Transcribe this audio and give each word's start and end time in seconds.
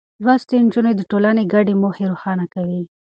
لوستې 0.25 0.55
نجونې 0.65 0.91
د 0.95 1.01
ټولنې 1.11 1.43
ګډې 1.53 1.73
موخې 1.81 2.03
روښانه 2.11 2.45
کوي. 2.53 2.83